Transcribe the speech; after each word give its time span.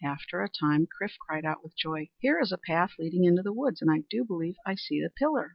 After 0.03 0.41
a 0.41 0.49
time 0.49 0.87
Chrif 0.87 1.15
cried 1.19 1.45
out 1.45 1.61
with 1.61 1.77
joy, 1.77 2.09
"Here 2.17 2.39
is 2.39 2.51
a 2.51 2.57
path 2.57 2.93
leading 2.97 3.23
into 3.23 3.43
the 3.43 3.53
woods. 3.53 3.83
And 3.83 3.91
I 3.91 3.99
do 4.09 4.25
believe 4.25 4.55
I 4.65 4.73
see 4.73 4.99
the 4.99 5.11
pillar!" 5.11 5.49